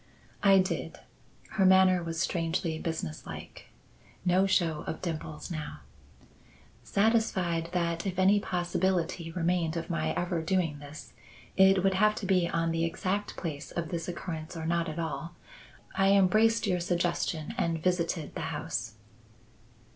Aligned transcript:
"I 0.41 0.57
did." 0.57 0.97
Her 1.51 1.63
manner 1.63 2.01
was 2.01 2.19
strangely 2.19 2.79
businesslike. 2.79 3.67
No 4.25 4.47
show 4.47 4.81
of 4.87 4.99
dimples 4.99 5.51
now. 5.51 5.81
"Satisfied 6.83 7.69
that 7.73 8.07
if 8.07 8.17
any 8.17 8.39
possibility 8.39 9.31
remained 9.31 9.77
of 9.77 9.91
my 9.91 10.09
ever 10.13 10.41
doing 10.41 10.79
this, 10.79 11.13
it 11.55 11.83
would 11.83 11.93
have 11.93 12.15
to 12.15 12.25
be 12.25 12.49
on 12.49 12.71
the 12.71 12.83
exact 12.83 13.37
place 13.37 13.69
of 13.69 13.89
this 13.89 14.07
occurrence 14.07 14.57
or 14.57 14.65
not 14.65 14.89
at 14.89 14.97
all, 14.97 15.35
I 15.93 16.13
embraced 16.13 16.65
your 16.65 16.79
suggestion 16.79 17.53
and 17.55 17.77
visited 17.83 18.33
the 18.33 18.41
house." 18.49 18.95